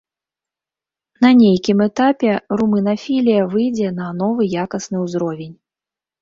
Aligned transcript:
На 1.25 1.29
нейкім 1.41 1.77
этапе 1.87 2.31
румынафілія 2.61 3.45
выйдзе 3.53 3.93
на 3.99 4.09
новы 4.23 4.49
якасны 4.63 4.97
ўзровень. 5.05 5.55